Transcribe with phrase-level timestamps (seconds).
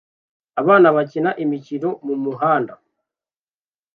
[0.61, 2.73] Abana bakina imikino mumuhanda